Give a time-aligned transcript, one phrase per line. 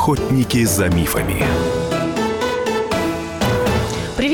[0.00, 1.69] Охотники за мифами.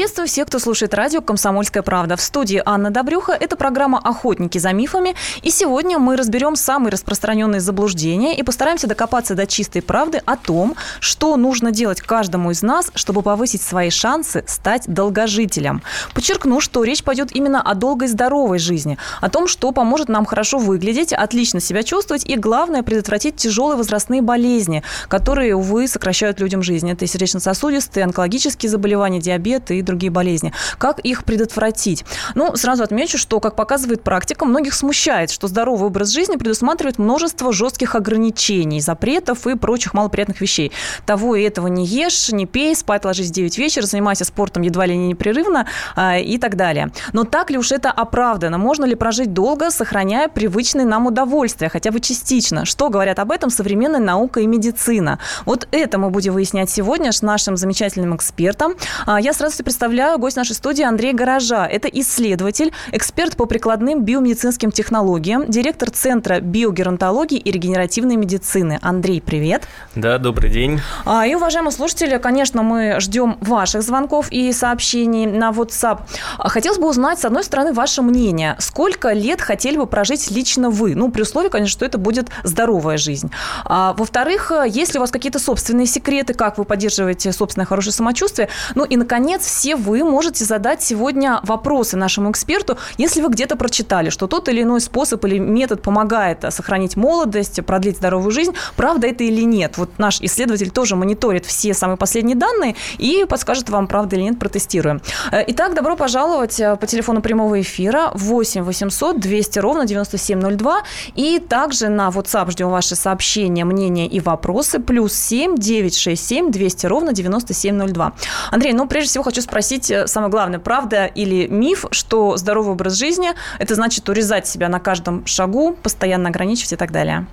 [0.07, 2.15] Приветствую всех, кто слушает радио «Комсомольская правда».
[2.15, 3.33] В студии Анна Добрюха.
[3.33, 5.17] Это программа «Охотники за мифами».
[5.43, 10.77] И сегодня мы разберем самые распространенные заблуждения и постараемся докопаться до чистой правды о том,
[11.01, 15.83] что нужно делать каждому из нас, чтобы повысить свои шансы стать долгожителем.
[16.15, 20.59] Подчеркну, что речь пойдет именно о долгой здоровой жизни, о том, что поможет нам хорошо
[20.59, 26.88] выглядеть, отлично себя чувствовать и, главное, предотвратить тяжелые возрастные болезни, которые, увы, сокращают людям жизнь.
[26.88, 30.53] Это сердечно-сосудистые, онкологические заболевания, диабет и другие болезни.
[30.79, 32.05] Как их предотвратить?
[32.35, 37.53] Ну, сразу отмечу, что, как показывает практика, многих смущает, что здоровый образ жизни предусматривает множество
[37.53, 40.73] жестких ограничений, запретов и прочих малоприятных вещей.
[41.07, 44.87] Того и этого не ешь, не пей, спать ложись в 9 вечера, занимайся спортом едва
[44.87, 46.91] ли не непрерывно а, и так далее.
[47.13, 48.59] Но так ли уж это оправдано?
[48.59, 52.65] Можно ли прожить долго, сохраняя привычные нам удовольствия, хотя бы частично?
[52.65, 55.19] Что говорят об этом современная наука и медицина?
[55.45, 58.75] Вот это мы будем выяснять сегодня с нашим замечательным экспертом.
[59.07, 59.85] А, я сразу представляю
[60.18, 61.66] гость нашей студии Андрей Гаража.
[61.66, 68.78] Это исследователь, эксперт по прикладным биомедицинским технологиям, директор Центра биогеронтологии и регенеративной медицины.
[68.82, 69.68] Андрей, привет.
[69.94, 70.80] Да, добрый день.
[71.04, 76.00] А, и, уважаемые слушатели, конечно, мы ждем ваших звонков и сообщений на WhatsApp.
[76.38, 78.56] Хотелось бы узнать, с одной стороны, ваше мнение.
[78.58, 80.94] Сколько лет хотели бы прожить лично вы?
[80.94, 83.30] Ну, при условии, конечно, что это будет здоровая жизнь.
[83.64, 88.48] А, во-вторых, есть ли у вас какие-то собственные секреты, как вы поддерживаете собственное хорошее самочувствие?
[88.74, 94.11] Ну и, наконец, все вы можете задать сегодня вопросы нашему эксперту, если вы где-то прочитали,
[94.11, 98.55] что тот или иной способ или метод помогает сохранить молодость, продлить здоровую жизнь.
[98.77, 99.78] Правда это или нет?
[99.78, 104.39] Вот наш исследователь тоже мониторит все самые последние данные и подскажет вам, правда или нет,
[104.39, 105.03] протестируем.
[105.33, 110.83] Э, итак, добро пожаловать э, по телефону прямого эфира 8 800 200 ровно 9702
[111.14, 114.78] и также на WhatsApp ждем ваши сообщения, мнения и вопросы.
[114.78, 118.12] Плюс 7 967 200 ровно 9702.
[118.50, 119.56] Андрей, ну прежде всего хочу спросить
[119.91, 124.81] э, самое главное, правда или миф, что здоровый образ жизни– это значит урезать себя на
[124.81, 127.27] каждом шагу, постоянно ограничивать и так далее?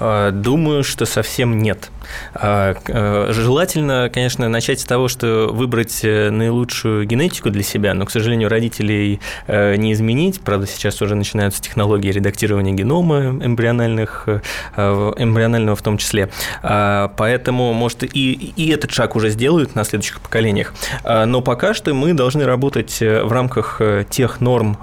[0.00, 1.90] А, думаю, что совсем нет.
[2.34, 8.06] А, э, желательно, конечно, начать с того, что выбрать э, наилучшую генетику для себя, но,
[8.06, 10.40] к сожалению, родителей э, не изменить.
[10.40, 14.28] Правда, сейчас уже начинаются технологии редактирования генома эмбриональных,
[14.76, 16.30] эмбрионального в том числе.
[16.62, 20.74] А, поэтому, может, и, и этот шаг уже сделают на следующих поколениях.
[21.04, 23.80] Но пока что мы должны работать в рамках
[24.10, 24.78] тех норм,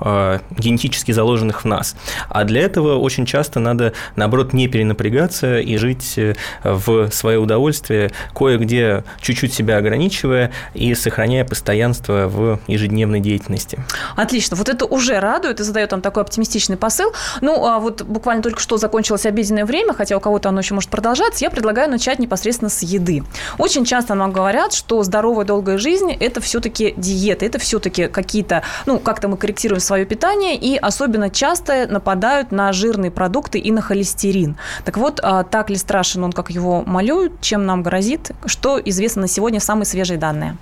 [0.58, 1.96] генетически заложенных в нас.
[2.30, 6.20] А для этого очень часто надо, наоборот, не перенапрягаться и жить
[6.64, 13.80] в свое удовольствие, кое-где чуть-чуть себя ограничивая и сохраняя постоянство в ежедневной деятельности.
[14.16, 14.56] Отлично.
[14.56, 17.14] Вот это уже радует и задает нам такой оптимистичный посыл.
[17.42, 20.90] Ну, а вот буквально только что закончилось обеденное время, хотя у кого-то оно еще может
[20.90, 23.24] продолжаться, я предлагаю начать непосредственно с еды.
[23.58, 29.00] Очень часто нам говорят, что здоровая долгая жизнь– это все-таки диета, это все-таки какие-то, ну,
[29.00, 34.58] как-то мы корректируем свое питание, и особенно часто нападают на жирные продукты и на холестерин.
[34.86, 39.22] Так вот, а так ли страшен он, как его молю, чем нам грозит, что известно
[39.22, 40.58] на сегодня самые свежие данные?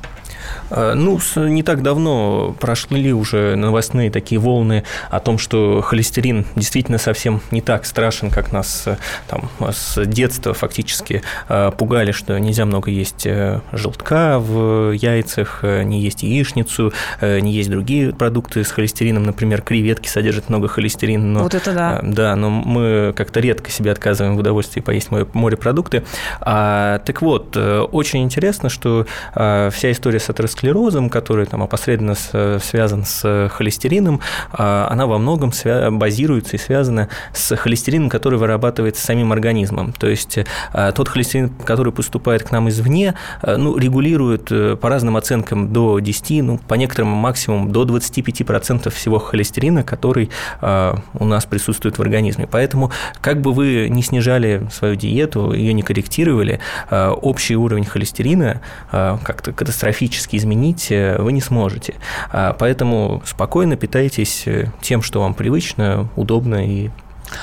[0.70, 6.98] А, ну, не так давно прошли уже новостные такие волны о том, что холестерин действительно
[6.98, 8.98] совсем не так страшен, как нас э,
[9.28, 16.02] там с детства фактически э, пугали, что нельзя много есть э, желтка в яйцах, не
[16.02, 21.26] есть яичницу, не есть другие продукты с холестерином, например, креветки содержат много холестерина.
[21.26, 22.00] Но, вот это да.
[22.04, 26.04] Да, но мы как-то редко себе отказываем в удовольствии поесть морепродукты.
[26.42, 32.16] А, так вот, очень интересно, что вся история с атеросклерозом, который там опосредованно
[32.60, 34.22] связан с холестерином,
[34.52, 35.52] а, она во многом
[35.98, 39.94] базируется и связана с холестерином, который вырабатывается самим организмом.
[39.94, 40.38] То есть
[40.74, 43.16] а, тот холестерин, который поступает к нам извне,
[43.46, 49.20] ну, регулирует э, по разным оценкам до 10, ну, по некоторым максимум до 25% всего
[49.20, 50.30] холестерина, который
[50.62, 52.48] у нас присутствует в организме.
[52.50, 52.92] Поэтому,
[53.22, 56.60] как бы вы не снижали свою диету, ее не корректировали,
[56.90, 58.62] общий уровень холестерина
[58.92, 61.96] как-то катастрофически изменить э, вы не сможете.
[62.32, 66.90] А, поэтому спокойно питайтесь э, тем, что вам привычно, удобно и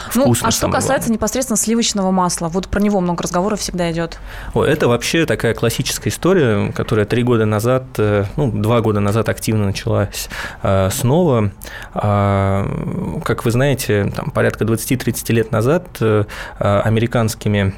[0.09, 1.17] Вкусно, ну, а что касается главное.
[1.17, 4.19] непосредственно сливочного масла, вот про него много разговоров всегда идет.
[4.55, 9.29] О, это вообще такая классическая история, которая три года назад, э, ну, два года назад
[9.29, 10.31] активно началась
[10.91, 11.51] снова.
[11.93, 15.87] А, как вы знаете, там, порядка 20-30 лет назад
[16.59, 17.75] американскими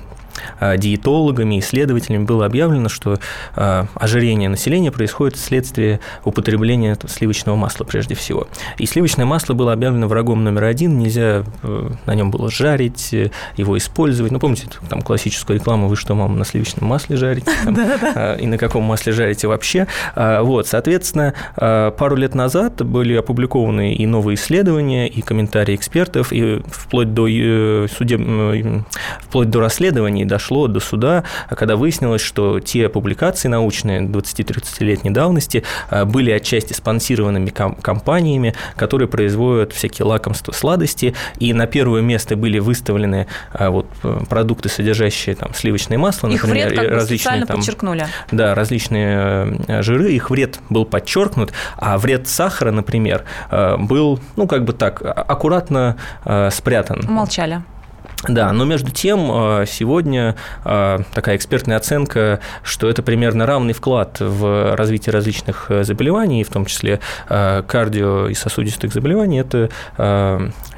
[0.60, 3.18] диетологами, исследователями было объявлено, что
[3.54, 8.48] ожирение населения происходит вследствие употребления сливочного масла прежде всего.
[8.78, 13.14] И сливочное масло было объявлено врагом номер один, нельзя на нем было жарить,
[13.56, 14.32] его использовать.
[14.32, 17.50] Ну, помните, там классическую рекламу, вы что, мама, на сливочном масле жарите?
[18.40, 19.86] И на каком масле жарите вообще?
[20.14, 27.14] Вот, соответственно, пару лет назад были опубликованы и новые исследования, и комментарии экспертов, и вплоть
[27.14, 28.84] до э, судеб...
[29.20, 36.04] вплоть до расследований дошло до суда, когда выяснилось, что те публикации научные 20-30-летней давности э,
[36.04, 43.26] были отчасти спонсированными компаниями, которые производят всякие лакомства, сладости, и на первое место были выставлены
[43.52, 43.86] э, вот
[44.28, 48.06] продукты, содержащие там сливочное масло, их например, вред как различные там, подчеркнули.
[48.30, 54.72] Да, различные жиры, их вред был подчеркнут, а вред сахара, например, был, ну, как бы
[54.72, 55.96] так, аккуратно
[56.50, 57.04] спрятан.
[57.08, 57.62] Молчали.
[58.28, 60.34] Да, но между тем э, сегодня
[60.64, 66.48] э, такая экспертная оценка, что это примерно равный вклад в развитие различных э, заболеваний, в
[66.48, 69.70] том числе кардио- и сосудистых заболеваний, это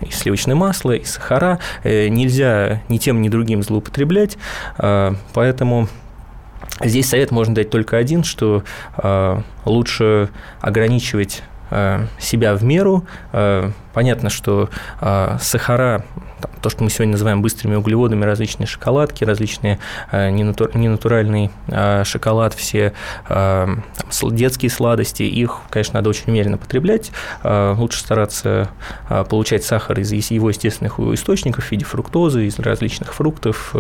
[0.00, 1.58] и сливочное масло, и сахара.
[1.84, 4.36] Нельзя ни тем, ни другим злоупотреблять,
[4.76, 5.88] поэтому
[6.82, 8.62] здесь совет можно дать только один, что
[9.64, 10.30] лучше
[10.60, 11.42] ограничивать
[12.18, 13.04] себя в меру.
[13.98, 14.70] Понятно, что
[15.40, 16.04] сахара
[16.60, 19.78] то, что мы сегодня называем быстрыми углеводами, различные шоколадки, различные
[20.10, 22.92] э, ненатуральный э, шоколад, все
[23.28, 27.10] э, там, детские сладости, их, конечно, надо очень умеренно потреблять.
[27.44, 28.70] Лучше стараться
[29.28, 33.74] получать сахар из его естественных источников в виде фруктозы, из различных фруктов.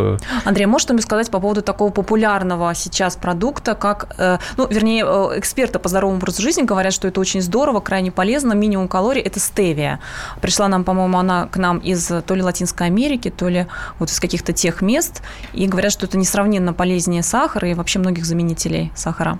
[0.44, 4.14] Андрей, можешь что-нибудь сказать по поводу такого популярного сейчас продукта, как,
[4.56, 5.04] ну, вернее,
[5.38, 9.40] эксперты по здоровому образу жизни говорят, что это очень здорово, крайне полезно, минимум калорий– это
[9.40, 10.00] стевия.
[10.40, 13.66] Пришла нам, по-моему, она к нам из то ли Латинской Америки, то ли
[13.98, 15.22] вот из каких-то тех мест,
[15.52, 19.38] и говорят, что это несравненно полезнее сахара и вообще многих заменителей сахара.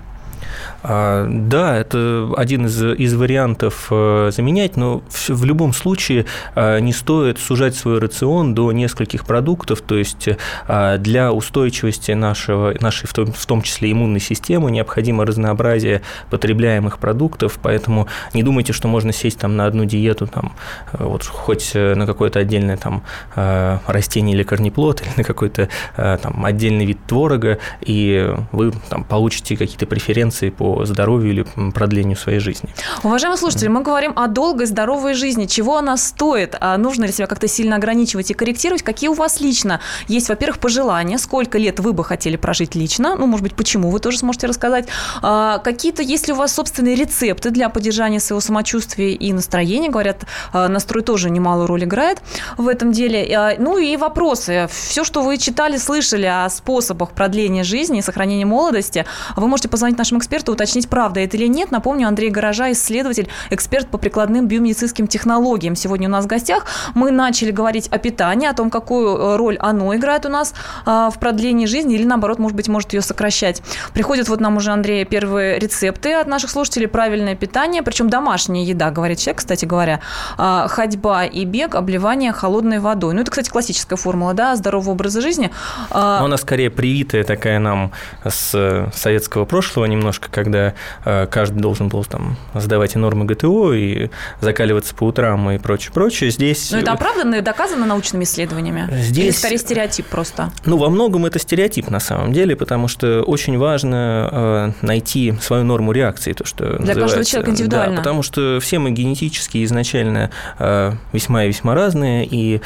[0.81, 6.25] А, да, это один из, из вариантов э, заменять, но в, любом случае
[6.55, 10.29] а, не стоит сужать свой рацион до нескольких продуктов, то есть
[10.67, 16.99] а, для устойчивости нашего, нашей, в том, в том числе иммунной системы, необходимо разнообразие потребляемых
[16.99, 20.53] продуктов, поэтому не думайте, что можно сесть там на одну диету, там,
[20.93, 23.03] вот хоть на какое-то отдельное там
[23.35, 29.85] растение или корнеплод, или на какой-то там отдельный вид творога, и вы там получите какие-то
[29.85, 32.69] преференции по здоровью или продлению своей жизни.
[33.03, 35.45] Уважаемые слушатели, мы говорим о долгой здоровой жизни.
[35.45, 36.55] Чего она стоит?
[36.59, 38.83] А нужно ли себя как-то сильно ограничивать и корректировать?
[38.83, 41.17] Какие у вас лично есть, во-первых, пожелания?
[41.17, 43.15] Сколько лет вы бы хотели прожить лично?
[43.15, 44.87] Ну, может быть, почему вы тоже сможете рассказать.
[45.21, 49.89] А, какие-то, если у вас собственные рецепты для поддержания своего самочувствия и настроения?
[49.89, 52.21] Говорят, а, настрой тоже немалую роль играет
[52.57, 53.27] в этом деле.
[53.35, 54.67] А, ну и вопросы.
[54.71, 59.05] Все, что вы читали, слышали о способах продления жизни и сохранения молодости,
[59.35, 61.71] вы можете позвонить нашему эксперту, уточнить, правда это или нет.
[61.71, 65.75] Напомню, Андрей Гаража, исследователь, эксперт по прикладным биомедицинским технологиям.
[65.75, 66.65] Сегодня у нас в гостях.
[66.93, 70.53] Мы начали говорить о питании, о том, какую э, роль оно играет у нас
[70.85, 73.63] а, в продлении жизни или, наоборот, может быть, может ее сокращать.
[73.93, 76.87] Приходят вот нам уже, Андрей, первые рецепты от наших слушателей.
[76.87, 79.99] Правильное питание, причем домашняя еда, говорит человек, кстати говоря.
[80.37, 83.15] А, ходьба и бег, обливание холодной водой.
[83.15, 85.49] Ну, это, кстати, классическая формула, да, здорового образа жизни.
[85.89, 87.91] А, Но она скорее привитая такая нам
[88.23, 90.73] с э, советского прошлого немножко, как когда
[91.03, 95.91] э, каждый должен был там сдавать и нормы ГТО и закаливаться по утрам и прочее,
[95.93, 96.31] прочее.
[96.31, 96.71] Здесь...
[96.71, 98.87] Но это оправданно и доказано научными исследованиями?
[98.91, 99.25] Здесь...
[99.25, 100.51] Или скорее стереотип просто?
[100.65, 105.65] Ну, во многом это стереотип на самом деле, потому что очень важно э, найти свою
[105.65, 107.01] норму реакции, то, что Для называется.
[107.01, 107.95] каждого человека индивидуально.
[107.97, 112.61] Да, потому что все мы генетически изначально э, весьма и весьма разные, и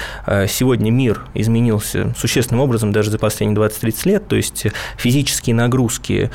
[0.48, 6.30] сегодня мир изменился существенным образом даже за последние 20-30 лет, то есть физические нагрузки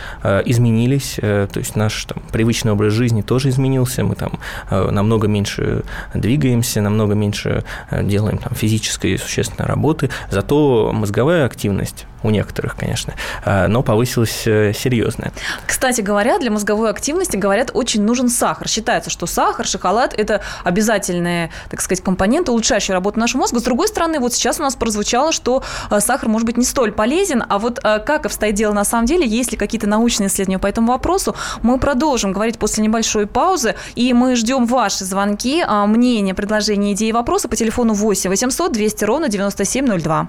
[0.45, 4.39] изменились, то есть наш там, привычный образ жизни тоже изменился, мы там
[4.71, 5.85] э, намного меньше
[6.15, 13.15] двигаемся, намного меньше э, делаем там физической существенной работы, зато мозговая активность у некоторых, конечно,
[13.45, 15.33] а, но повысилась э, серьезная.
[15.67, 18.69] Кстати говоря, для мозговой активности, говорят, очень нужен сахар.
[18.69, 23.61] Считается, что сахар, шоколад– это обязательные, так сказать, компоненты, улучшающие работу нашего мозга.
[23.61, 26.93] С другой стороны, вот сейчас у нас прозвучало, что э, сахар может быть не столь
[26.93, 30.59] полезен, а вот э, как обстоит дело на самом деле, есть ли какие-то научные исследования
[30.59, 36.35] по этому вопросу, мы продолжим говорить после небольшой паузы, и мы ждем ваши звонки, мнения,
[36.35, 40.29] предложения, идеи, вопросы по телефону 8 800 200 ровно 9702.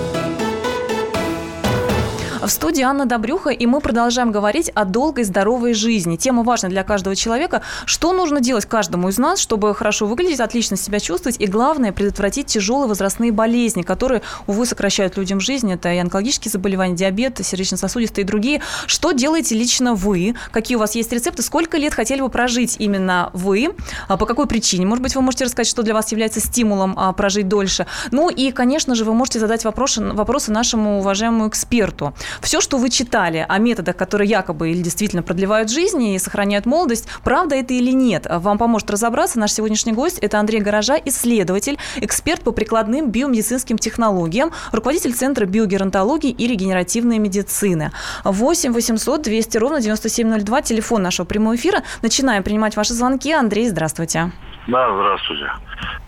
[2.41, 6.15] В студии Анна Добрюха, и мы продолжаем говорить о долгой здоровой жизни.
[6.15, 7.61] Тема важна для каждого человека.
[7.85, 12.47] Что нужно делать каждому из нас, чтобы хорошо выглядеть, отлично себя чувствовать и, главное, предотвратить
[12.47, 15.71] тяжелые возрастные болезни, которые, увы, сокращают людям жизнь.
[15.71, 18.61] Это и онкологические заболевания, диабет, сердечно-сосудистые и другие.
[18.87, 20.33] Что делаете лично вы?
[20.51, 21.43] Какие у вас есть рецепты?
[21.43, 23.75] Сколько лет хотели бы прожить именно вы?
[24.07, 24.87] А по какой причине?
[24.87, 27.85] Может быть, вы можете рассказать, что для вас является стимулом а, прожить дольше?
[28.09, 32.15] Ну и, конечно же, вы можете задать вопросы, вопросы нашему уважаемому эксперту.
[32.41, 37.07] Все, что вы читали о методах, которые якобы или действительно продлевают жизнь и сохраняют молодость,
[37.23, 40.19] правда это или нет, вам поможет разобраться наш сегодняшний гость.
[40.19, 47.91] Это Андрей Гаража, исследователь, эксперт по прикладным биомедицинским технологиям, руководитель Центра биогеронтологии и регенеративной медицины.
[48.23, 51.83] 8 800 200 ровно 9702, телефон нашего прямого эфира.
[52.01, 53.31] Начинаем принимать ваши звонки.
[53.31, 54.31] Андрей, здравствуйте.
[54.67, 55.51] Да, здравствуйте.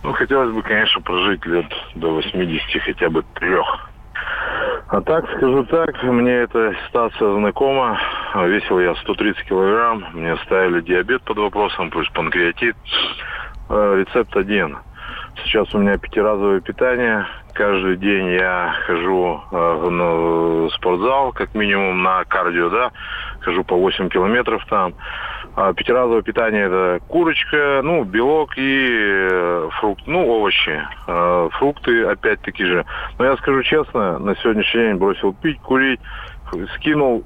[0.04, 1.66] Ну, хотелось бы, конечно, прожить лет
[1.96, 3.90] до 80, хотя бы трех.
[4.88, 8.00] А так, скажу так, мне эта ситуация знакома.
[8.36, 12.76] Весил я 130 килограмм, мне ставили диабет под вопросом, плюс панкреатит.
[13.70, 14.78] Э, рецепт один.
[15.44, 17.26] Сейчас у меня пятиразовое питание.
[17.54, 22.92] Каждый день я хожу э, в спортзал, как минимум на кардио, да.
[23.42, 24.94] Хожу по 8 километров там.
[25.56, 28.88] А пятиразовое питание это курочка, ну, белок и
[29.32, 30.82] э, фрукт, ну, овощи.
[31.08, 32.86] Э, фрукты опять-таки же.
[33.20, 36.00] Но я скажу честно, на сегодняшний день бросил пить, курить,
[36.76, 37.24] скинул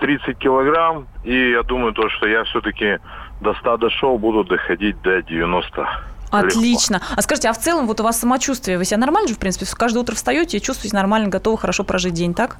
[0.00, 2.98] 30 килограмм, и я думаю, то, что я все-таки
[3.40, 5.86] до 100 дошел, буду доходить до 90.
[6.30, 6.94] Отлично.
[6.94, 7.14] Легко.
[7.16, 9.66] А скажите, а в целом вот у вас самочувствие, вы себя нормально же, в принципе,
[9.76, 12.56] каждое утро встаете и чувствуете нормально, готовы хорошо прожить день, так?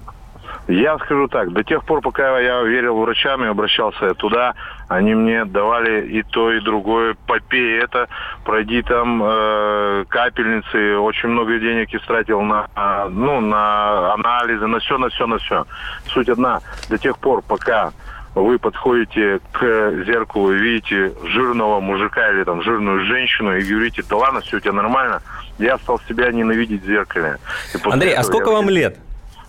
[0.68, 4.54] Я скажу так, до тех пор, пока я верил врачам и обращался туда,
[4.88, 8.08] они мне давали и то, и другое, попей это,
[8.44, 14.98] пройди там э, капельницы, очень много денег истратил на, э, ну, на анализы, на все,
[14.98, 15.66] на все, на все.
[16.06, 17.92] Суть одна, до тех пор, пока
[18.34, 24.16] вы подходите к зеркалу и видите жирного мужика или там жирную женщину и говорите, да
[24.16, 25.22] ладно, все у тебя нормально,
[25.58, 27.38] я стал себя ненавидеть в зеркале.
[27.84, 28.98] Андрей, а сколько вам лет?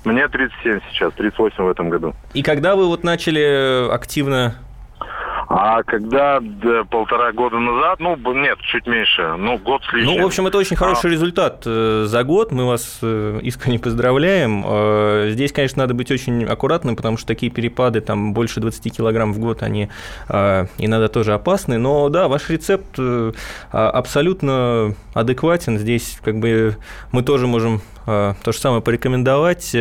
[0.08, 2.16] Мне 37 сейчас, 38 в этом году.
[2.34, 4.56] И когда вы вот начали активно
[5.50, 10.18] а когда да, полтора года назад, ну, нет, чуть меньше, ну, год с лишним.
[10.18, 11.14] Ну, в общем, это очень хороший а...
[11.14, 12.52] результат э, за год.
[12.52, 14.66] Мы вас э, искренне поздравляем.
[14.68, 19.32] Э, здесь, конечно, надо быть очень аккуратным, потому что такие перепады, там, больше 20 килограмм
[19.32, 19.90] в год, они
[20.28, 21.78] иногда тоже опасны.
[21.78, 23.00] Но, да, ваш рецепт
[23.72, 25.78] абсолютно адекватен.
[25.78, 26.76] Здесь, как бы,
[27.14, 29.76] мы тоже можем то же самое порекомендовать.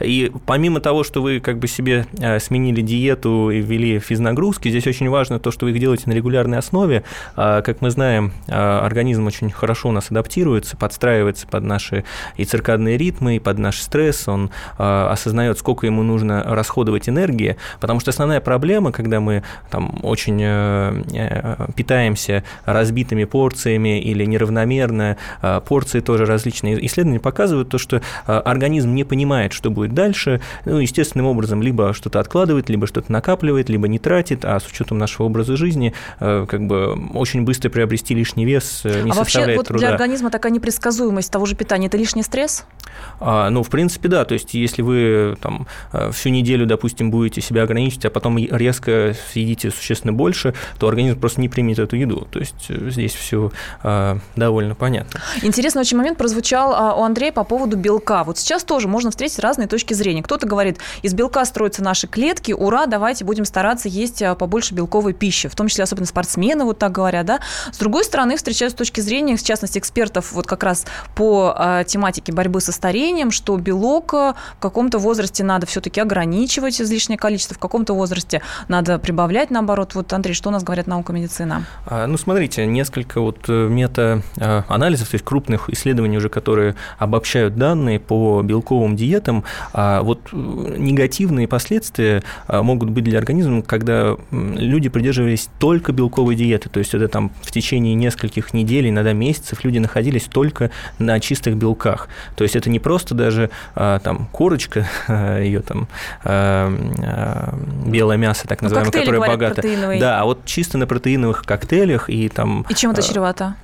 [0.00, 2.06] И помимо того, что вы как бы себе
[2.40, 6.58] сменили диету и ввели физнагрузки, здесь очень важно то, что вы их делаете на регулярной
[6.58, 7.02] основе.
[7.36, 12.04] А, как мы знаем, организм очень хорошо у нас адаптируется, подстраивается под наши
[12.36, 14.28] и циркадные ритмы, и под наш стресс.
[14.28, 20.40] Он осознает, сколько ему нужно расходовать энергии, потому что основная проблема, когда мы там очень
[20.42, 25.16] э, э, питаемся разбитыми порциями или неравномерно,
[25.66, 26.84] порции тоже различные.
[26.86, 32.20] Исследования показывают то, что организм не понимает, что будет дальше, ну, естественным образом либо что-то
[32.20, 36.66] откладывает, либо что-то накапливает, либо не тратит, а с учетом нашего образа жизни, э, как
[36.66, 39.86] бы очень быстро приобрести лишний вес э, не а составляет вообще, труда.
[39.86, 42.64] для организма такая непредсказуемость того же питания– это лишний стресс?
[43.20, 44.24] А, ну, в принципе, да.
[44.24, 49.14] То есть, если вы там э, всю неделю, допустим, будете себя ограничивать, а потом резко
[49.32, 52.26] съедите существенно больше, то организм просто не примет эту еду.
[52.30, 53.50] То есть, здесь все
[53.82, 55.20] а, довольно понятно.
[55.42, 58.24] Интересный очень момент прозвучал а, у Андрея по поводу белка.
[58.24, 60.22] Вот сейчас тоже можно встретить разные точки зрения.
[60.22, 65.12] Кто-то говорит, из белка строятся наши клетки, ура, давайте будем стараться есть побольше белка белковой
[65.14, 67.40] пищи, в том числе особенно спортсмены вот так говорят, да.
[67.70, 72.32] С другой стороны, встречаются точки зрения, в частности, экспертов вот как раз по э, тематике
[72.32, 77.94] борьбы со старением, что белок в каком-то возрасте надо все-таки ограничивать излишнее количество, в каком-то
[77.94, 79.94] возрасте надо прибавлять, наоборот.
[79.94, 81.64] Вот, Андрей, что у нас говорят наука медицина?
[81.86, 87.56] А, ну, смотрите, несколько вот э, мета-анализов, то есть крупных исследований уже, которые обобщают собирают
[87.56, 90.36] данные по белковым диетам, а вот э,
[90.78, 96.94] негативные последствия а, могут быть для организма, когда люди придерживались только белковой диеты, то есть
[96.94, 102.08] это там в течение нескольких недель, иногда месяцев люди находились только на чистых белках.
[102.36, 104.86] То есть это не просто даже а, там корочка,
[105.40, 105.88] ее там
[107.86, 109.62] белое мясо, так ну, называемое, которое богато.
[109.98, 112.64] Да, а вот чисто на протеиновых коктейлях и там...
[112.68, 113.54] И чем это чревато?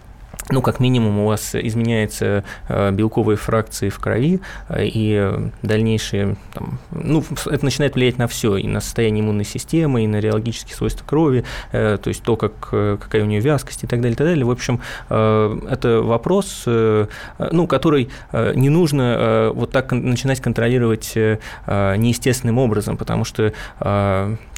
[0.50, 5.30] Ну, как минимум, у вас изменяются э, белковые фракции в крови, э, и
[5.62, 10.20] дальнейшие, там, ну, это начинает влиять на все, и на состояние иммунной системы, и на
[10.20, 14.14] реологические свойства крови, э, то есть то, как, какая у нее вязкость и так далее,
[14.14, 14.44] и так далее.
[14.44, 18.08] В общем, это вопрос, ну, который
[18.54, 23.52] не нужно вот так начинать контролировать неестественным образом, потому что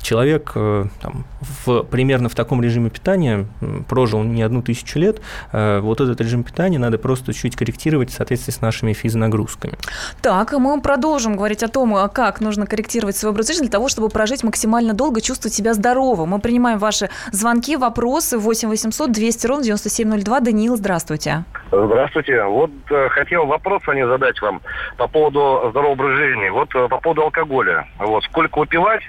[0.03, 3.47] человек там, в, примерно в таком режиме питания
[3.89, 5.21] прожил не одну тысячу лет,
[5.53, 9.75] вот этот режим питания надо просто чуть корректировать в соответствии с нашими физнагрузками.
[10.23, 13.89] Так, мы продолжим говорить о том, а как нужно корректировать свой образ жизни для того,
[13.89, 16.31] чтобы прожить максимально долго, чувствовать себя здоровым.
[16.31, 20.41] Мы принимаем ваши звонки, вопросы 8 800 200 ровно 9702.
[20.41, 21.45] Даниил, здравствуйте.
[21.71, 22.45] Здравствуйте.
[22.45, 24.61] Вот э, хотел вопрос они задать вам
[24.97, 26.49] по поводу здорового образа жизни.
[26.49, 27.87] Вот э, по поводу алкоголя.
[27.99, 29.03] Вот сколько выпивать,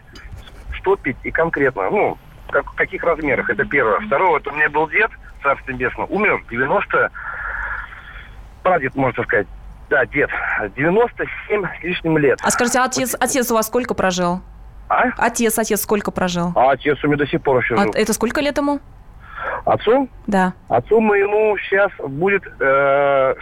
[0.82, 2.18] что пить и конкретно, ну,
[2.50, 4.00] как, в каких размерах, это первое.
[4.02, 5.12] Второе, это у меня был дед,
[5.42, 7.12] царство небесное, умер в 90...
[8.64, 9.48] Прадед, можно сказать.
[9.90, 10.30] Да, дед.
[10.76, 12.40] 97 с лишним лет.
[12.44, 14.42] А скажите, а отец, отец у вас сколько прожил?
[14.88, 15.06] А?
[15.18, 16.52] Отец, отец сколько прожил?
[16.56, 17.92] А отец у меня до сих пор еще а жил.
[17.96, 18.80] это сколько лет ему?
[19.66, 20.10] Отцу?
[20.28, 20.54] Да.
[20.70, 23.36] Отцу моему сейчас будет э,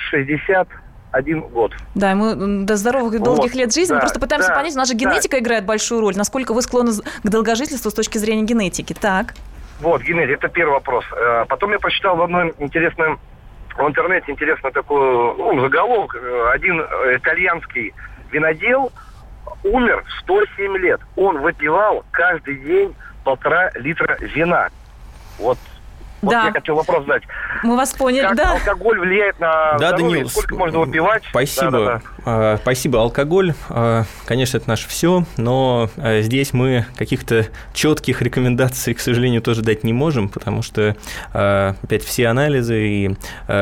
[1.12, 1.74] 61 год.
[1.96, 3.90] Да, ему до здоровых и долгих вот, лет жизни.
[3.90, 5.40] Да, Мы просто пытаемся да, понять, наша генетика да.
[5.40, 6.16] играет большую роль.
[6.16, 6.92] Насколько вы склонны
[7.24, 8.94] к долгожительству с точки зрения генетики?
[8.94, 9.36] Так.
[9.82, 11.06] Вот, генетика, это первый вопрос.
[11.12, 13.20] Э, потом я прочитал в одном интересном,
[13.78, 15.00] в интернете интересно такой
[15.38, 16.16] ну, заголовок.
[16.16, 16.82] Э, один
[17.16, 17.94] итальянский
[18.32, 18.92] винодел
[19.64, 21.02] умер в 107 лет.
[21.16, 24.70] Он выпивал каждый день полтора литра вина.
[25.38, 25.58] Вот
[26.22, 26.46] вот да.
[26.46, 27.24] я хотел вопрос задать.
[27.64, 28.52] Мы вас поняли, как да.
[28.54, 30.18] алкоголь влияет на да, здоровье?
[30.18, 31.24] Данил, Сколько можно выпивать?
[31.30, 31.72] Спасибо.
[31.72, 32.58] Да, да, да.
[32.62, 33.02] Спасибо.
[33.02, 39.42] Алкоголь, а, конечно, это наше все, но а, здесь мы каких-то четких рекомендаций, к сожалению,
[39.42, 40.96] тоже дать не можем, потому что,
[41.34, 43.16] а, опять, все анализы и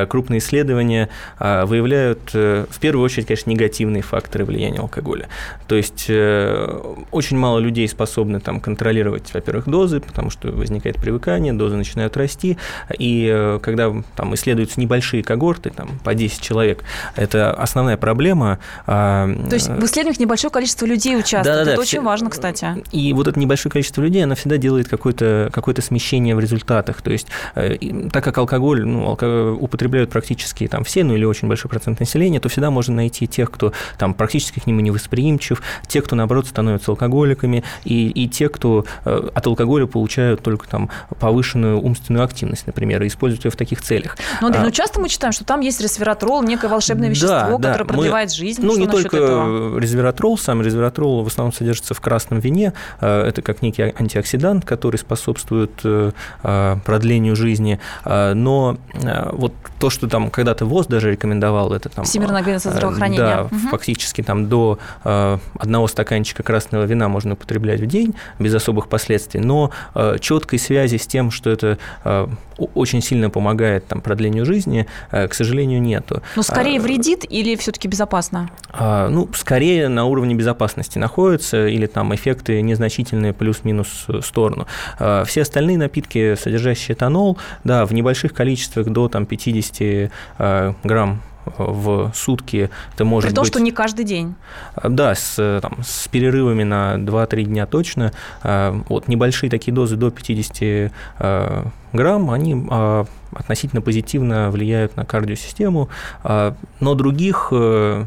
[0.10, 5.28] крупные исследования выявляют, э, в первую очередь, конечно, негативные факторы влияния алкоголя.
[5.67, 6.80] То есть э,
[7.12, 12.47] очень мало людей способны там контролировать, во-первых, дозы, потому что возникает привыкание, дозы начинают расти,
[12.48, 12.58] расти,
[12.98, 16.84] и э, когда там исследуются небольшие когорты, там, по 10 человек,
[17.16, 18.60] это основная проблема.
[18.86, 22.02] А, То есть в исследованиях небольшое количество людей участвует, да, да, это да, очень все...
[22.02, 22.84] важно, кстати.
[22.92, 27.12] И вот это небольшое количество людей, оно всегда делает какое-то какое смещение в результатах, то
[27.12, 27.78] есть э,
[28.12, 32.40] так как алкоголь ну, алкоголь употребляют практически там все, ну или очень большой процент населения,
[32.40, 36.48] то всегда можно найти тех, кто там практически к нему не восприимчив, те, кто наоборот
[36.48, 42.37] становятся алкоголиками, и, и те, кто э, от алкоголя получают только там повышенную умственную активность
[42.38, 44.17] активность, например, и использовать ее в таких целях.
[44.41, 47.58] Ну, Андрей, а, ну часто мы читаем, что там есть resveratrол, некое волшебное вещество, да,
[47.58, 48.62] да, которое продлевает мы, жизнь.
[48.63, 49.80] Ну, что не только этого?
[49.80, 52.73] resveratrol, сам resveratrол в основном содержится в красном вине.
[53.00, 56.12] А, это как некий антиоксидант, который способствует э,
[56.43, 57.80] а, продлению жизни.
[58.06, 58.78] Но
[59.32, 62.06] вот то, что там когда-то ВОЗ даже рекомендовал, это там...
[62.06, 63.17] Всемирная организация здравоохранения.
[63.17, 63.69] Да, угу.
[63.71, 69.71] фактически там до одного стаканчика красного вина можно употреблять в день без особых последствий, но
[70.19, 71.78] четкой связи с тем, что это
[72.58, 76.22] очень сильно помогает там, продлению жизни, э, к сожалению, нету.
[76.36, 78.50] Но скорее а, вредит или все-таки безопасно?
[78.70, 84.68] А, ну, скорее на уровне безопасности находится, или там эффекты незначительные плюс-минус сторону.
[85.00, 90.12] А, все остальные напитки, содержащие этанол, да, в небольших количествах до там, 50
[90.84, 91.22] грамм
[91.58, 92.70] в сутки.
[92.94, 93.54] Это может При том, быть...
[93.54, 94.36] что не каждый день.
[94.84, 98.12] Да, с, там, с перерывами на 2-3 дня точно.
[98.44, 105.90] Вот небольшие такие дозы до 50 а, грамм, они а, относительно позитивно влияют на кардиосистему,
[106.24, 108.06] но других э,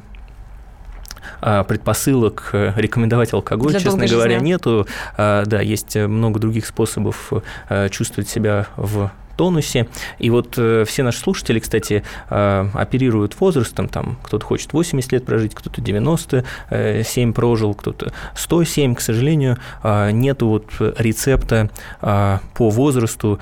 [1.40, 4.46] предпосылок рекомендовать алкоголь, Для честно говоря, жизни.
[4.46, 4.86] нету.
[5.16, 7.32] Да, есть много других способов
[7.68, 9.88] э, чувствовать себя в тонусе.
[10.18, 15.24] И вот э, все наши слушатели, кстати, э, оперируют возрастом, там кто-то хочет 80 лет
[15.24, 18.94] прожить, кто-то 97 прожил, кто-то 107.
[18.94, 20.66] К сожалению, э, нету вот
[20.98, 23.38] рецепта по возрасту,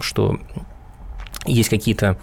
[0.00, 0.38] что
[1.48, 2.16] есть какие-то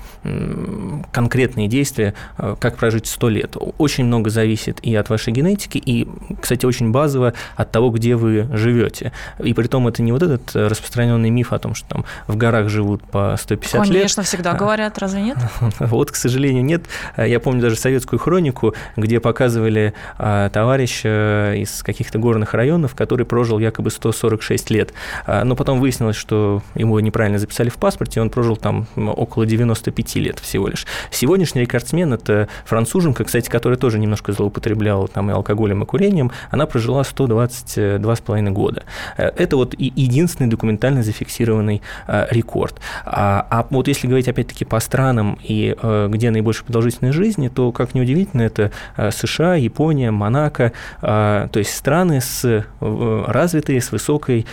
[1.11, 3.57] конкретные действия, э, как прожить 100 лет.
[3.77, 6.07] Очень много зависит и от вашей генетики, и,
[6.41, 9.11] кстати, очень базово от того, где вы живете.
[9.39, 12.69] И при том это не вот этот распространенный миф о том, что там в горах
[12.69, 14.01] живут по 150 Конечно, лет.
[14.01, 14.55] Конечно, всегда а.
[14.55, 15.37] говорят, разве нет?
[15.79, 16.83] Вот, к сожалению, нет.
[17.17, 23.91] Я помню даже советскую хронику, где показывали товарища из каких-то горных районов, который прожил якобы
[23.91, 24.93] 146 лет.
[25.27, 30.15] Но потом выяснилось, что его неправильно записали в паспорте, и он прожил там около 95
[30.15, 30.85] лет всего лишь.
[31.11, 36.31] Сегодняшний рекордсмен– это француженка, кстати, которая тоже немножко злоупотребляла там и алкоголем, и курением.
[36.51, 38.83] Она прожила 122,5 года.
[39.17, 42.79] Э, это вот единственный документально зафиксированный э, рекорд.
[43.05, 47.71] А, а вот если говорить опять-таки по странам и э, где наибольшая продолжительность жизни, то,
[47.71, 54.45] как ни удивительно, это США, Япония, Монако, то есть страны с развитые, с высокой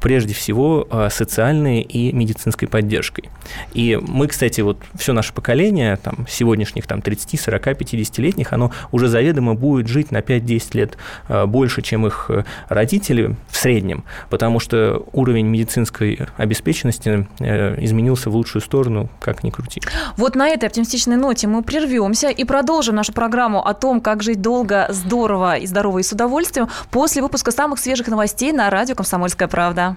[0.00, 3.30] прежде всего социальной и медицинской поддержкой.
[3.74, 9.08] И мы, кстати, вот все наше поколение, там, сегодняшних там, 30, 40, 50-летних, оно уже
[9.08, 10.96] заведомо будет жить на 5-10 лет
[11.28, 18.30] э, больше, чем их э, родители в среднем, потому что уровень медицинской обеспеченности э, изменился
[18.30, 19.80] в лучшую сторону, как ни крути.
[20.16, 24.40] Вот на этой оптимистичной ноте мы прервемся и продолжим нашу программу о том, как жить
[24.40, 29.48] долго, здорово и здорово и с удовольствием после выпуска самых свежих новостей на радио «Комсомольская
[29.48, 29.96] правда».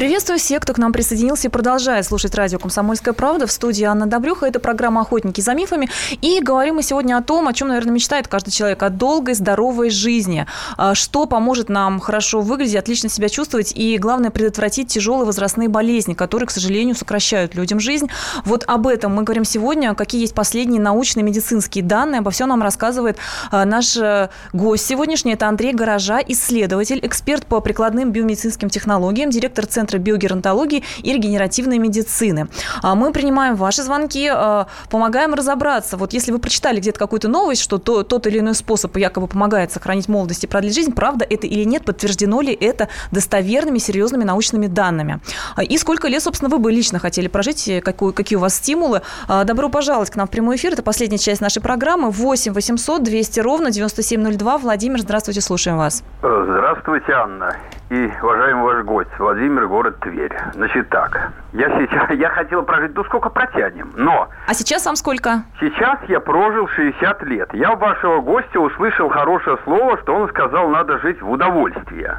[0.00, 3.46] Приветствую всех, кто к нам присоединился и продолжает слушать радио «Комсомольская правда».
[3.46, 4.46] В студии Анна Добрюха.
[4.46, 5.90] Это программа «Охотники за мифами».
[6.22, 8.82] И говорим мы сегодня о том, о чем, наверное, мечтает каждый человек.
[8.82, 10.46] О долгой, здоровой жизни.
[10.78, 16.14] А, что поможет нам хорошо выглядеть, отлично себя чувствовать и, главное, предотвратить тяжелые возрастные болезни,
[16.14, 18.08] которые, к сожалению, сокращают людям жизнь.
[18.46, 19.94] Вот об этом мы говорим сегодня.
[19.94, 22.20] Какие есть последние научные медицинские данные.
[22.20, 23.18] Обо всем нам рассказывает
[23.50, 25.34] а, наш э, гость сегодняшний.
[25.34, 31.78] Это Андрей Гаража, исследователь, эксперт по прикладным биомедицинским технологиям, директор Центра Центра биогеронтологии и регенеративной
[31.78, 32.46] медицины.
[32.80, 35.96] А мы принимаем ваши звонки, а, помогаем разобраться.
[35.96, 39.72] Вот если вы прочитали где-то какую-то новость, что то, тот или иной способ якобы помогает
[39.72, 44.68] сохранить молодость и продлить жизнь, правда это или нет, подтверждено ли это достоверными, серьезными научными
[44.68, 45.20] данными.
[45.56, 49.02] А, и сколько лет, собственно, вы бы лично хотели прожить, какую, какие у вас стимулы.
[49.28, 50.74] Добро пожаловать к нам в прямой эфир.
[50.74, 52.10] Это последняя часть нашей программы.
[52.10, 54.58] 8 800 200 ровно 9702.
[54.58, 56.04] Владимир, здравствуйте, слушаем вас.
[56.22, 57.56] Здравствуйте, Анна.
[57.90, 60.32] И, уважаемый ваш гость, Владимир, город Тверь.
[60.54, 64.28] Значит так, я сейчас, я хотел прожить, ну сколько протянем, но...
[64.46, 65.42] А сейчас вам сколько?
[65.58, 67.52] Сейчас я прожил 60 лет.
[67.52, 72.18] Я у вашего гостя услышал хорошее слово, что он сказал, надо жить в удовольствие.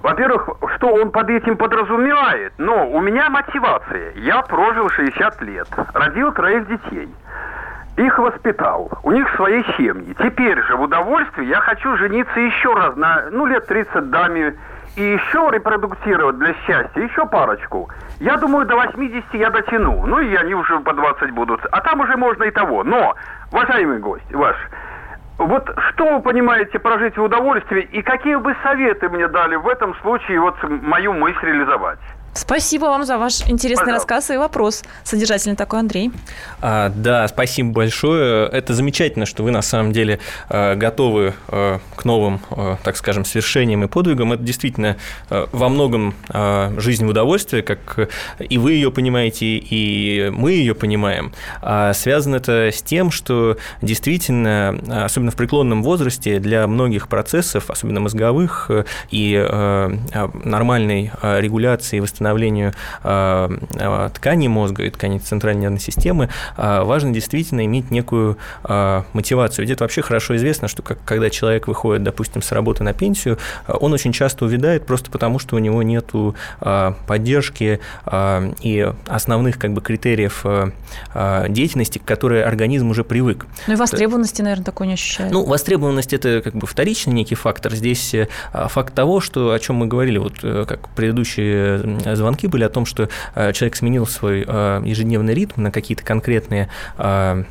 [0.00, 2.54] Во-первых, что он под этим подразумевает?
[2.56, 4.14] Но у меня мотивация.
[4.14, 7.14] Я прожил 60 лет, родил троих детей.
[7.98, 10.16] Их воспитал, у них свои семьи.
[10.22, 14.54] Теперь же в удовольствие я хочу жениться еще раз на, ну, лет 30 даме
[14.98, 17.88] и еще репродуктировать для счастья, еще парочку.
[18.18, 20.04] Я думаю, до 80 я дотяну.
[20.06, 21.64] Ну и они уже по 20 будут.
[21.70, 22.82] А там уже можно и того.
[22.82, 23.14] Но,
[23.52, 24.56] уважаемый гость ваш,
[25.38, 29.94] вот что вы понимаете прожить в удовольствии и какие бы советы мне дали в этом
[30.02, 32.00] случае вот мою мысль реализовать?
[32.34, 34.14] Спасибо вам за ваш интересный Пожалуйста.
[34.14, 34.84] рассказ и вопрос.
[35.02, 36.12] Содержательный такой, Андрей.
[36.60, 38.46] А, да, спасибо большое.
[38.48, 43.24] Это замечательно, что вы на самом деле а, готовы а, к новым, а, так скажем,
[43.24, 44.32] свершениям и подвигам.
[44.32, 44.96] Это действительно
[45.28, 46.14] во многом
[46.78, 51.32] жизнь в удовольствие, как и вы ее понимаете, и мы ее понимаем.
[51.60, 58.00] А связано это с тем, что действительно, особенно в преклонном возрасте, для многих процессов, особенно
[58.00, 58.70] мозговых
[59.10, 59.34] и
[60.44, 66.84] нормальной регуляции и восстановления восстановлению а, а, ткани мозга и ткани центральной нервной системы, а,
[66.84, 68.36] важно действительно иметь некую
[69.12, 69.64] мотивацию.
[69.64, 73.92] Ведь это вообще хорошо известно, что когда человек выходит, допустим, с работы на пенсию, он
[73.92, 76.10] очень часто увядает просто потому, что у него нет
[77.06, 77.80] поддержки
[78.60, 80.44] и основных как бы, критериев
[81.48, 83.46] деятельности, к которой организм уже привык.
[83.66, 85.32] Ну и востребованности, наверное, такой не ощущает.
[85.32, 87.74] Ну, востребованность– это как бы вторичный некий фактор.
[87.74, 88.14] Здесь
[88.52, 93.08] факт того, что, о чем мы говорили, вот как предыдущие звонки были о том, что
[93.34, 97.44] человек сменил свой ежедневный ритм на какие-то конкретные, на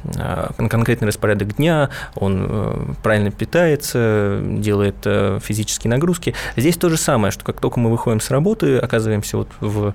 [0.69, 4.97] конкретный распорядок дня, он правильно питается, делает
[5.43, 6.33] физические нагрузки.
[6.55, 9.93] Здесь то же самое, что как только мы выходим с работы, оказываемся вот в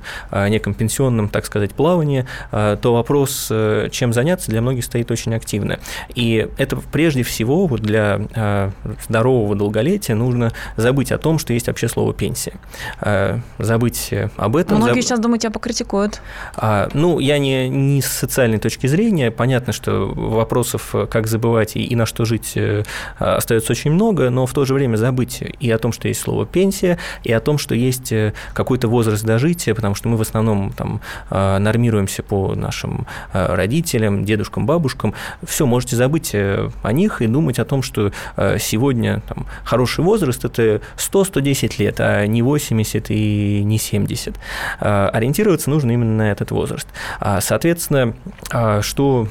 [0.48, 3.51] неком пенсионном, так сказать, плавании, то вопрос,
[3.90, 5.79] чем заняться, для многих стоит очень активно.
[6.14, 8.72] И это прежде всего вот для
[9.09, 12.55] здорового долголетия нужно забыть о том, что есть вообще слово пенсия.
[13.01, 14.79] Э, забыть об этом.
[14.79, 15.03] Многие заб...
[15.03, 16.21] сейчас думают, тебя покритикуют.
[16.57, 19.31] А, ну, я не, не с социальной точки зрения.
[19.31, 22.85] Понятно, что вопросов, как забывать и, и на что жить, э,
[23.19, 26.47] остается очень много, но в то же время забыть и о том, что есть слово
[26.47, 30.73] пенсия, и о том, что есть э, какой-то возраст дожития, потому что мы в основном
[30.73, 35.15] там нормируемся по нашим родителям, дедушкам, бабушкам.
[35.43, 38.12] Все, можете забыть о них и думать о том, что
[38.59, 44.35] сегодня там, хороший возраст– это 100-110 лет, а не 80 и не 70.
[44.81, 46.87] А, ориентироваться нужно именно на этот возраст.
[47.20, 48.14] А, соответственно,
[48.50, 49.28] а, что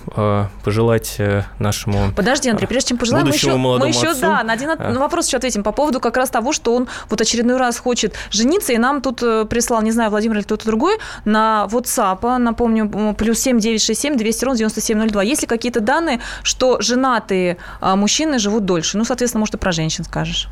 [0.64, 4.22] пожелать э, нашему Подожди, Андрей, прежде чем пожелать, мы еще, мы еще отцу?
[4.22, 4.94] да, на один а.
[4.94, 8.74] вопрос еще ответим по поводу как раз того, что он вот очередной раз хочет жениться,
[8.74, 13.40] и нам тут э, прислал, не знаю, Владимир или кто-то другой, на WhatsApp, напомню, плюс
[13.40, 15.24] 7 967 200 ровно 9702.
[15.24, 18.98] Есть ли какие-то данные, что женатые мужчины живут дольше?
[18.98, 20.50] Ну, соответственно, может, и про женщин скажешь.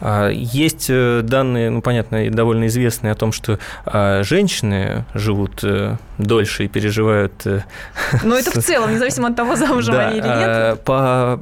[0.00, 5.96] А, есть э, данные, ну, понятно, довольно известные о том, что а, женщины живут э,
[6.18, 7.44] дольше и переживают...
[8.24, 10.28] Но это в целом, независимо от того, замужем да, они или нет.
[10.28, 11.40] А, по,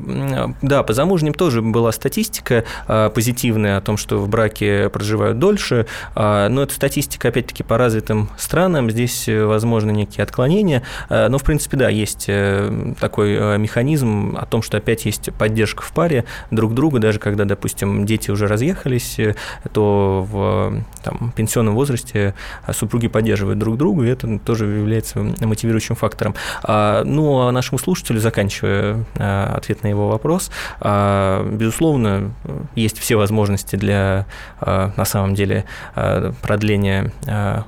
[0.63, 6.63] да, по замужним тоже была статистика позитивная о том, что в браке проживают дольше, но
[6.63, 12.27] эта статистика, опять-таки, по развитым странам, здесь возможны некие отклонения, но, в принципе, да, есть
[13.01, 18.07] такой механизм о том, что опять есть поддержка в паре друг друга, даже когда, допустим,
[18.07, 19.35] дети уже разъехались, э,
[19.73, 22.35] то в там, пенсионном возрасте
[22.73, 26.35] супруги поддерживают друг друга, и это тоже является мотивирующим фактором.
[26.63, 32.33] А, ну, а нашему слушателю, заканчивая ответ на его вопрос, а, безусловно,
[32.75, 34.27] есть все возможности для,
[34.61, 35.65] на самом деле,
[36.43, 37.13] продления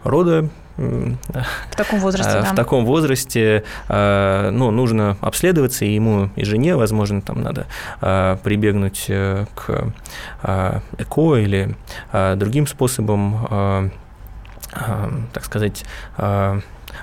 [0.04, 2.52] рода, в таком возрасте, э, да.
[2.52, 7.66] В таком возрасте э, ну, нужно обследоваться, и ему, и жене, возможно, там надо
[8.00, 9.92] э, прибегнуть к
[10.98, 11.76] ЭКО или
[12.12, 13.90] другим способом,
[15.32, 15.84] так сказать,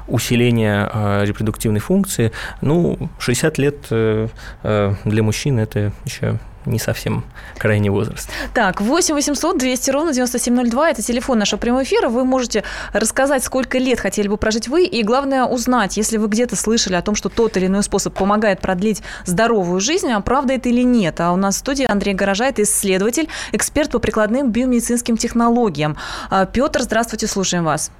[0.07, 2.31] усиления репродуктивной функции.
[2.61, 7.23] Ну, 60 лет для мужчин это еще не совсем
[7.57, 8.29] крайний возраст.
[8.53, 12.09] Так, 8 800 200 ровно 9702– это телефон нашего прямого эфира.
[12.09, 16.55] Вы можете рассказать, сколько лет хотели бы прожить вы, и главное узнать, если вы где-то
[16.55, 20.69] слышали о том, что тот или иной способ помогает продлить здоровую жизнь, а правда это
[20.69, 21.19] или нет.
[21.19, 25.97] А у нас в студии Андрей Горожа, это исследователь, эксперт по прикладным биомедицинским технологиям.
[26.29, 27.91] А, Петр, здравствуйте, слушаем вас.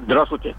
[0.00, 0.54] Здравствуйте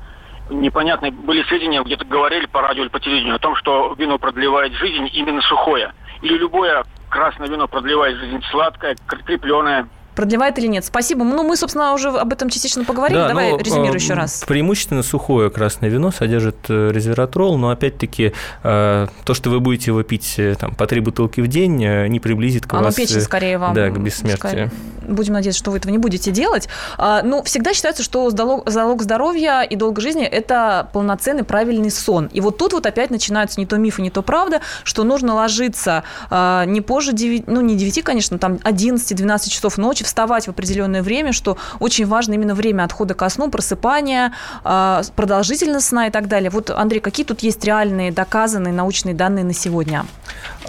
[0.49, 4.73] непонятные были сведения, где-то говорили по радио или по телевидению о том, что вино продлевает
[4.73, 5.93] жизнь именно сухое.
[6.21, 6.83] Или любое
[7.15, 10.85] красное вино продлевает жизнь, сладкое, крепленое продлевает или нет.
[10.85, 11.23] Спасибо.
[11.23, 13.19] Ну, мы, собственно, уже об этом частично поговорили.
[13.19, 14.43] Да, Давай резюмируй еще раз.
[14.47, 20.03] Преимущественно сухое красное вино содержит э, резвератрол, но опять-таки э, то, что вы будете его
[20.03, 22.95] пить э, там, по три бутылки в день, не приблизит к Оно вас...
[22.95, 23.73] печень скорее вам.
[23.73, 24.71] Да, к бессмертию.
[25.07, 26.67] Будем надеяться, что вы этого не будете делать.
[26.97, 32.27] А, ну, всегда считается, что залог, залог здоровья и долгой жизни– это полноценный правильный сон.
[32.27, 36.03] И вот тут вот опять начинаются не то мифы, не то правда, что нужно ложиться
[36.29, 41.01] а, не позже 9, ну, не 9, конечно, там 11-12 часов ночи, вставать в определенное
[41.01, 46.27] время, что очень важно именно время отхода ко сну, просыпания, а, продолжительность сна и так
[46.27, 46.49] далее.
[46.49, 50.05] Вот, Андрей, какие тут есть реальные, доказанные научные данные на сегодня?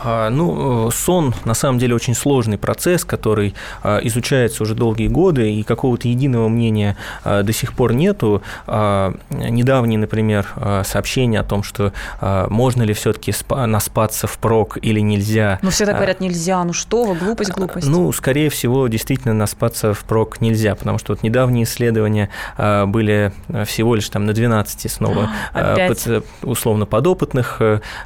[0.00, 5.52] А, ну, сон на самом деле очень сложный процесс, который а, изучается уже долгие годы,
[5.52, 8.42] и какого-то единого мнения до сих пор нету.
[8.66, 10.46] Недавние, например,
[10.84, 15.58] сообщения о том, что можно ли все-таки наспаться впрок или нельзя.
[15.62, 17.86] Ну, все так говорят, нельзя, ну что вы, глупость, глупость.
[17.86, 23.32] Ну, скорее всего, действительно наспаться впрок нельзя, потому что вот недавние исследования были
[23.64, 26.06] всего лишь там на 12 снова Опять?
[26.42, 27.60] условно подопытных,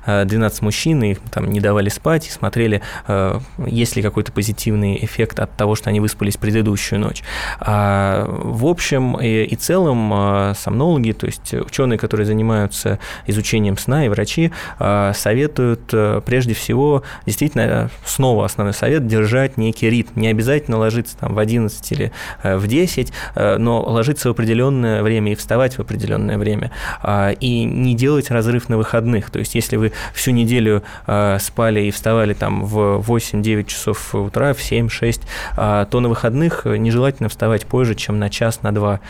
[0.06, 2.82] 12 мужчин, их там не давали спать и смотрели,
[3.66, 7.22] есть ли какой-то позитивный эффект от того, что они выспались предыдущую ночь.
[7.60, 14.52] А, в общем и целом сомнологи, то есть ученые, которые занимаются изучением сна и врачи,
[14.78, 15.92] советуют
[16.24, 21.92] прежде всего действительно снова основной совет держать некий ритм, не обязательно ложиться там, в 11
[21.92, 22.12] или
[22.42, 26.70] э, в 10, э, но ложиться в определенное время и вставать в определенное время.
[27.40, 29.30] И не делать разрыв на выходных.
[29.30, 34.14] То есть, если вы всю неделю э, спали спали и вставали там в 8-9 часов
[34.14, 35.20] утра, в 7-6,
[35.86, 39.00] то на выходных нежелательно вставать позже, чем на час, на два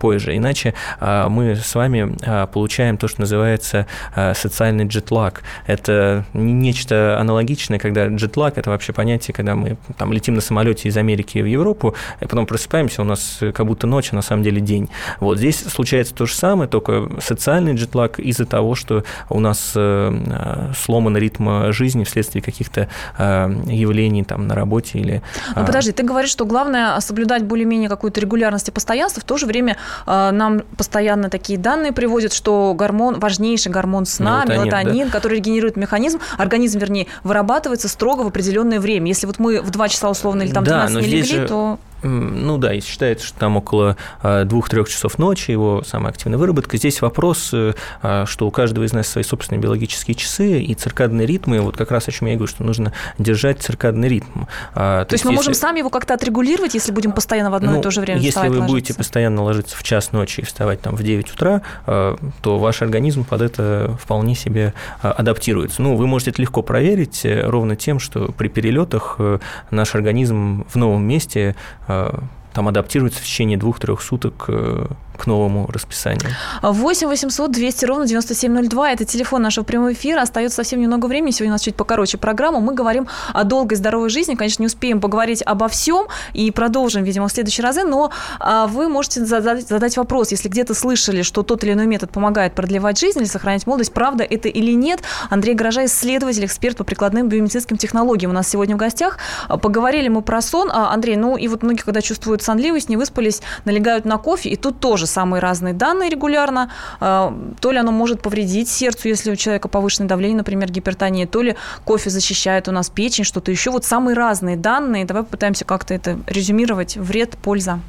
[0.00, 0.36] позже.
[0.36, 3.86] Иначе мы с вами получаем то, что называется
[4.34, 5.42] социальный джетлаг.
[5.66, 10.96] Это нечто аналогичное, когда джетлаг– это вообще понятие, когда мы там летим на самолете из
[10.96, 14.60] Америки в Европу, и потом просыпаемся, у нас как будто ночь, а на самом деле
[14.60, 14.88] день.
[15.20, 20.72] Вот здесь случается то же самое, только социальный джетлаг из-за того, что у нас э,
[20.76, 25.22] сломан ритм жизни вследствие каких-то э, явлений там на работе или...
[25.54, 29.36] Ну, э, подожди, ты говоришь, что главное соблюдать более-менее какую-то регулярность и постоянство, в то
[29.36, 35.12] же время нам постоянно такие данные приводят, что гормон, важнейший гормон сна, мелатонин, мелатонин да?
[35.12, 39.08] который регенерирует механизм, организм, вернее, вырабатывается строго в определенное время.
[39.08, 41.48] Если вот мы в 2 часа условно или там 12 да, не легли, же...
[41.48, 46.38] то ну да, и считается, что там около а, двух-трех часов ночи его самая активная
[46.38, 46.76] выработка.
[46.76, 51.26] Здесь вопрос, э, а, что у каждого из нас свои собственные биологические часы и циркадные
[51.26, 51.60] ритмы.
[51.60, 54.44] Вот как раз о чем я говорю, что нужно держать циркадный ритм.
[54.74, 55.36] А, то, то есть мы если...
[55.36, 58.20] можем сами его как-то отрегулировать, если будем постоянно в одно ну, и то же время
[58.20, 58.68] Если вы ложиться?
[58.68, 63.24] будете постоянно ложиться в час ночи и вставать там в 9 утра, то ваш организм
[63.24, 65.82] под это вполне себе адаптируется.
[65.82, 69.38] Ну, вы можете это легко проверить э, ровно тем, что при перелетах э,
[69.70, 71.54] наш организм в новом месте
[71.94, 72.12] 呃
[72.54, 74.86] там адаптируется в течение двух-трех суток э,
[75.16, 76.30] к новому расписанию.
[76.62, 78.92] 8 800 200 ровно 9702.
[78.92, 80.22] Это телефон нашего прямого эфира.
[80.22, 81.32] Остается совсем немного времени.
[81.32, 82.60] Сегодня у нас чуть покороче программа.
[82.60, 84.34] Мы говорим о долгой здоровой жизни.
[84.34, 87.74] Конечно, не успеем поговорить обо всем и продолжим, видимо, в следующий раз.
[87.76, 92.10] Но а, вы можете задать, задать вопрос, если где-то слышали, что тот или иной метод
[92.10, 95.02] помогает продлевать жизнь или сохранять молодость, правда это или нет.
[95.28, 99.18] Андрей Горожа, исследователь, эксперт по прикладным биомедицинским технологиям у нас сегодня в гостях.
[99.48, 100.70] Поговорили мы про сон.
[100.72, 104.56] А, Андрей, ну и вот многие, когда чувствуют сонливость, не выспались, налегают на кофе, и
[104.56, 106.70] тут тоже самые разные данные регулярно.
[107.00, 111.42] А, то ли оно может повредить сердцу, если у человека повышенное давление, например, гипертония, то
[111.42, 113.70] ли кофе защищает у нас печень, что-то еще.
[113.70, 115.04] Вот самые разные данные.
[115.04, 116.96] Давай попытаемся как-то это резюмировать.
[116.96, 117.80] Вред, польза.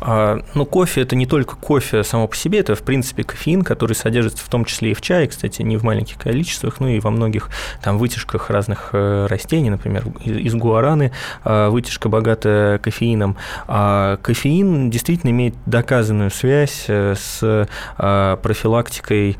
[0.00, 3.94] А, ну, кофе– это не только кофе само по себе, это, в принципе, кофеин, который
[3.94, 7.10] содержится в том числе и в чае, кстати, не в маленьких количествах, ну и во
[7.10, 7.50] многих
[7.82, 13.36] там вытяжках разных э, растений, например, из гуараны а, вытяжка богатая кофеином.
[13.66, 19.36] А кофеин действительно имеет доказанную связь э, с профилактикой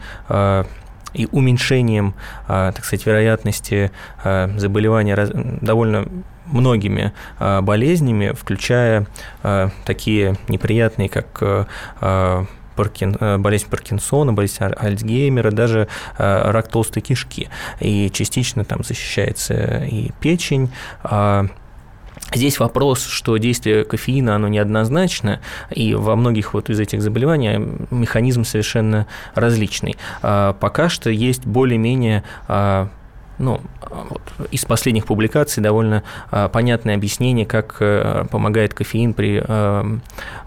[1.14, 2.14] и уменьшением,
[2.46, 3.90] так сказать, вероятности
[4.22, 5.16] заболевания
[5.60, 6.06] довольно
[6.54, 9.06] многими а, болезнями, включая
[9.42, 15.86] а, такие неприятные, как а, Паркин, болезнь Паркинсона, болезнь Альцгеймера, даже
[16.18, 17.48] рак толстой кишки.
[17.78, 20.70] И частично там защищается и печень.
[22.34, 25.38] Здесь вопрос, что действие кофеина, оно неоднозначно,
[25.70, 27.60] и во многих вот из этих заболеваний
[27.92, 29.96] механизм совершенно различный.
[30.20, 32.24] Пока что есть более-менее
[33.38, 39.98] ну, вот, из последних публикаций довольно а, понятное объяснение, как а, помогает кофеин при а,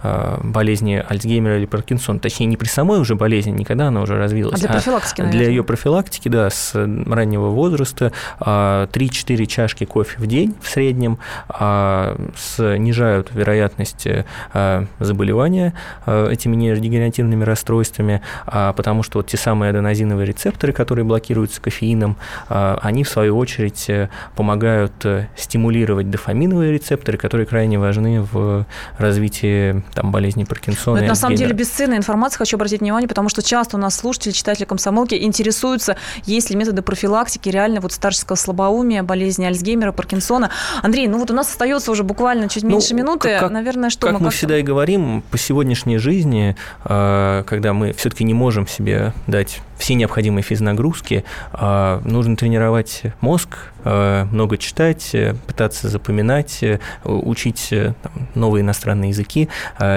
[0.04, 2.20] а, болезни Альцгеймера или Паркинсона.
[2.20, 4.56] Точнее, не при самой уже болезни, никогда она уже развилась.
[4.56, 10.28] А для профилактики, а Для ее профилактики, да, с раннего возраста 3-4 чашки кофе в
[10.28, 11.20] день в среднем
[11.50, 14.08] а, снижают вероятность
[14.54, 15.74] а, заболевания
[16.06, 22.18] а, этими нейродегенеративными расстройствами, а, потому что вот те самые аденозиновые рецепторы, которые блокируются кофеином,
[22.50, 28.66] а, они, в свою очередь, э, помогают э, стимулировать дофаминовые рецепторы, которые крайне важны в
[28.98, 30.98] развитии там, болезни Паркинсона.
[30.98, 33.96] Но это на самом деле бесценная информация, хочу обратить внимание, потому что часто у нас
[33.96, 40.52] слушатели, читатели комсомолки интересуются, есть ли методы профилактики реально вот старческого слабоумия, болезни Альцгеймера, Паркинсона.
[40.82, 43.38] Андрей, ну вот у нас остается уже буквально чуть ну, меньше ну, минуты.
[43.40, 47.94] Как, Наверное, что как мы, мы всегда и говорим, по сегодняшней жизни, э, когда мы
[47.94, 55.36] все-таки не можем себе дать все необходимые физнагрузки, нужно тренировать тренировать мозг, много читать, э,
[55.46, 59.50] пытаться запоминать, э, учить там, новые иностранные языки,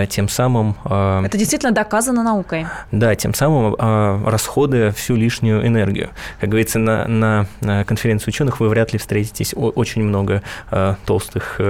[0.08, 0.76] тем самым...
[0.84, 2.66] Это действительно доказано наукой.
[2.92, 3.74] Да, тем самым
[4.26, 6.10] расходы всю лишнюю энергию.
[6.40, 10.42] Как говорится, на, на конференции ученых вы вряд ли встретитесь очень много
[11.06, 11.60] толстых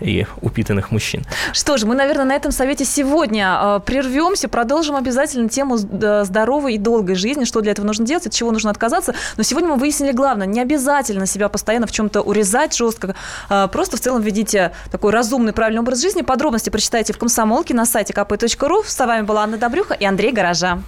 [0.00, 1.24] и упитанных мужчин.
[1.52, 7.14] Что ж, мы, наверное, на этом совете сегодня прервемся, продолжим обязательно тему здоровой и долгой
[7.14, 9.14] жизни, что для этого нужно делать, от чего нужно отказаться.
[9.36, 13.14] Но сегодня мы выяснили главное, не обязательно себя постоянно в чем-то урезать жестко.
[13.48, 16.22] А, просто в целом ведите такой разумный, правильный образ жизни.
[16.22, 18.82] Подробности прочитайте в «Комсомолке» на сайте kp.ru.
[18.84, 20.82] С вами была Анна Добрюха и Андрей Гаража.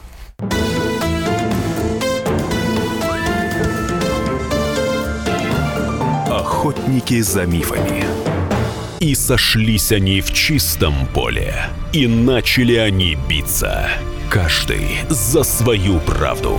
[6.29, 8.05] Охотники за мифами.
[8.99, 11.55] И сошлись они в чистом поле.
[11.93, 13.89] И начали они биться.
[14.29, 16.59] Каждый за свою правду.